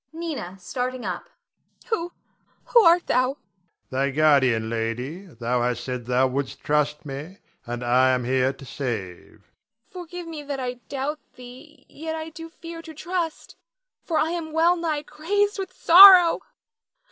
[0.11, 1.29] Nina [starting up].
[1.91, 2.11] Who
[2.65, 3.33] who art thou?
[3.33, 3.39] Adrian.
[3.91, 4.67] Thy guardian.
[4.71, 9.21] Lady, thou hast said thou wouldst trust me, and I am here to save.
[9.53, 9.91] Nina.
[9.91, 13.55] Forgive me that I doubt thee; yet I do fear to trust,
[14.03, 16.39] for I am well nigh crazed with sorrow.